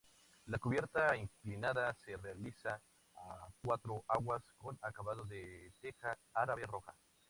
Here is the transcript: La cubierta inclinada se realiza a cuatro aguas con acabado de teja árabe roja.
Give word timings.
La 0.45 0.57
cubierta 0.57 1.15
inclinada 1.15 1.93
se 1.93 2.17
realiza 2.17 2.81
a 3.13 3.47
cuatro 3.63 4.03
aguas 4.07 4.41
con 4.57 4.75
acabado 4.81 5.25
de 5.25 5.71
teja 5.79 6.17
árabe 6.33 6.65
roja. 6.65 6.95